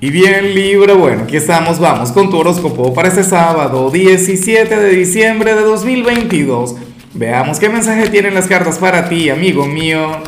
[0.00, 4.90] Y bien, Libra, bueno, aquí estamos, vamos con tu horóscopo para este sábado 17 de
[4.90, 6.76] diciembre de 2022.
[7.14, 10.22] Veamos qué mensaje tienen las cartas para ti, amigo mío.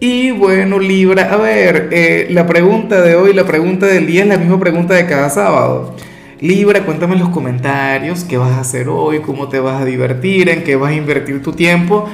[0.00, 4.28] Y bueno, Libra, a ver, eh, la pregunta de hoy, la pregunta del día es
[4.28, 5.94] la misma pregunta de cada sábado.
[6.40, 10.48] Libra, cuéntame en los comentarios qué vas a hacer hoy, cómo te vas a divertir,
[10.48, 12.08] en qué vas a invertir tu tiempo.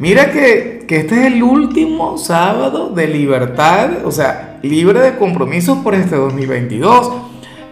[0.00, 5.76] Mira que, que este es el último sábado de libertad, o sea, libre de compromisos
[5.80, 7.12] por este 2022.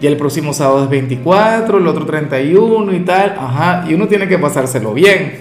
[0.03, 3.35] Y el próximo sábado es 24, el otro 31 y tal.
[3.41, 5.39] Ajá, y uno tiene que pasárselo bien.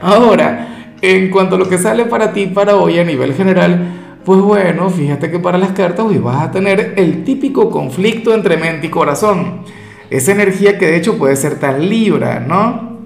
[0.00, 4.40] Ahora, en cuanto a lo que sale para ti para hoy a nivel general, pues
[4.40, 8.86] bueno, fíjate que para las cartas hoy vas a tener el típico conflicto entre mente
[8.86, 9.64] y corazón.
[10.08, 12.98] Esa energía que de hecho puede ser tan libra, ¿no?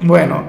[0.00, 0.44] Bueno,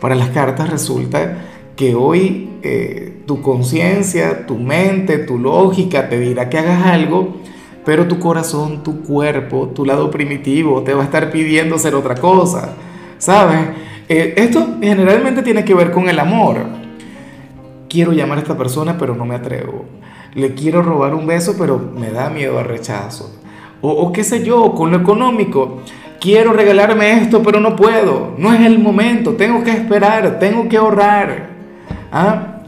[0.00, 6.48] para las cartas resulta que hoy eh, tu conciencia, tu mente, tu lógica te dirá
[6.48, 7.36] que hagas algo,
[7.84, 12.14] pero tu corazón, tu cuerpo, tu lado primitivo te va a estar pidiendo hacer otra
[12.14, 12.74] cosa,
[13.18, 13.60] ¿sabes?
[14.08, 16.58] Eh, esto generalmente tiene que ver con el amor.
[17.88, 19.84] Quiero llamar a esta persona, pero no me atrevo.
[20.34, 23.30] Le quiero robar un beso, pero me da miedo al rechazo.
[23.80, 25.82] O, o qué sé yo, con lo económico.
[26.20, 28.34] Quiero regalarme esto, pero no puedo.
[28.38, 29.34] No es el momento.
[29.34, 31.53] Tengo que esperar, tengo que ahorrar.
[32.16, 32.60] Ah,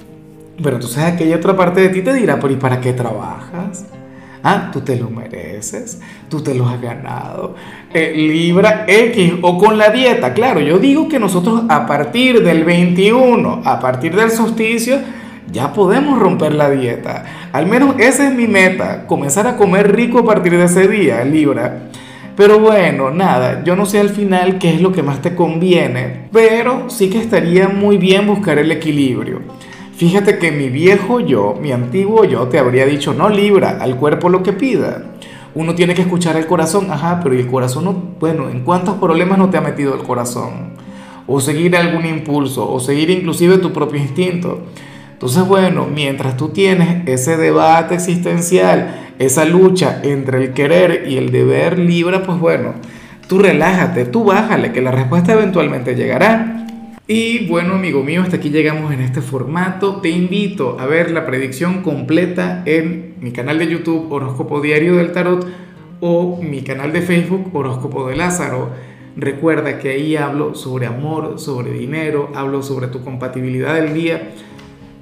[0.60, 3.84] pero entonces aquella otra parte de ti te dirá, pero ¿y para qué trabajas?
[4.42, 7.54] Ah, tú te lo mereces, tú te lo has ganado.
[7.94, 12.64] Eh, libra X o con la dieta, claro, yo digo que nosotros a partir del
[12.64, 14.98] 21, a partir del solsticio,
[15.52, 17.24] ya podemos romper la dieta.
[17.52, 21.24] Al menos esa es mi meta, comenzar a comer rico a partir de ese día,
[21.24, 21.90] Libra.
[22.36, 26.28] Pero bueno, nada, yo no sé al final qué es lo que más te conviene,
[26.32, 29.40] pero sí que estaría muy bien buscar el equilibrio.
[29.96, 34.28] Fíjate que mi viejo yo, mi antiguo yo, te habría dicho, no libra al cuerpo
[34.28, 35.14] lo que pida.
[35.54, 39.38] Uno tiene que escuchar el corazón, ajá, pero el corazón no, bueno, ¿en cuántos problemas
[39.38, 40.74] no te ha metido el corazón?
[41.26, 44.60] O seguir algún impulso, o seguir inclusive tu propio instinto.
[45.14, 51.30] Entonces, bueno, mientras tú tienes ese debate existencial, esa lucha entre el querer y el
[51.30, 52.74] deber libra, pues bueno,
[53.28, 56.66] tú relájate, tú bájale, que la respuesta eventualmente llegará.
[57.08, 60.00] Y bueno, amigo mío, hasta aquí llegamos en este formato.
[60.00, 65.12] Te invito a ver la predicción completa en mi canal de YouTube Horóscopo Diario del
[65.12, 65.46] Tarot
[66.00, 68.70] o mi canal de Facebook Horóscopo de Lázaro.
[69.16, 74.32] Recuerda que ahí hablo sobre amor, sobre dinero, hablo sobre tu compatibilidad del día